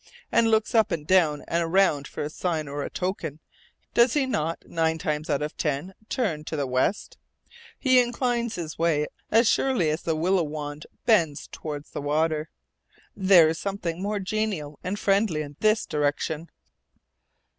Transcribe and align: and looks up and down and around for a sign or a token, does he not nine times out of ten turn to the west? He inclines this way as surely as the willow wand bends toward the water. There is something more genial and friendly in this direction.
and 0.31 0.49
looks 0.49 0.73
up 0.73 0.91
and 0.91 1.05
down 1.05 1.43
and 1.47 1.61
around 1.61 2.07
for 2.07 2.23
a 2.23 2.29
sign 2.31 2.67
or 2.67 2.81
a 2.81 2.89
token, 2.89 3.39
does 3.93 4.15
he 4.15 4.25
not 4.25 4.57
nine 4.65 4.97
times 4.97 5.29
out 5.29 5.43
of 5.43 5.55
ten 5.55 5.93
turn 6.09 6.43
to 6.43 6.55
the 6.55 6.65
west? 6.65 7.19
He 7.77 7.99
inclines 8.01 8.55
this 8.55 8.79
way 8.79 9.05
as 9.29 9.47
surely 9.47 9.91
as 9.91 10.01
the 10.01 10.15
willow 10.15 10.41
wand 10.41 10.87
bends 11.05 11.45
toward 11.49 11.85
the 11.93 12.01
water. 12.01 12.49
There 13.15 13.47
is 13.47 13.59
something 13.59 14.01
more 14.01 14.17
genial 14.17 14.79
and 14.83 14.97
friendly 14.97 15.43
in 15.43 15.55
this 15.59 15.85
direction. 15.85 16.49